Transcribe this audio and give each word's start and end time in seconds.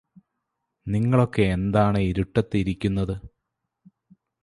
നിങ്ങളൊക്കെയെന്താണ് 0.87 1.99
ഇരുട്ടത്ത് 2.01 2.57
ഇരിക്കുന്നത് 2.57 3.15